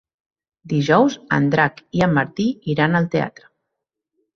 [0.71, 3.51] Dijous en Drac i en Martí iran al teatre.